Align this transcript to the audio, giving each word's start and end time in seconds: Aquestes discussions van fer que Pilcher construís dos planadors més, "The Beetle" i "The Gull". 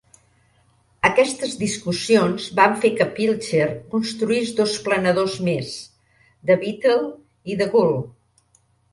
Aquestes 1.07 1.51
discussions 1.57 2.45
van 2.59 2.71
fer 2.85 2.89
que 2.99 3.05
Pilcher 3.19 3.67
construís 3.91 4.53
dos 4.59 4.73
planadors 4.87 5.35
més, 5.49 5.75
"The 6.51 6.57
Beetle" 6.63 6.97
i 7.53 7.59
"The 7.61 7.69
Gull". 7.77 7.95